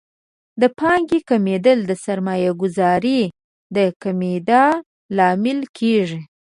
[0.61, 3.21] د پانګې کمیدل د سرمایه ګذارۍ
[3.75, 4.65] د کمیدا
[5.17, 6.19] لامل کیږي.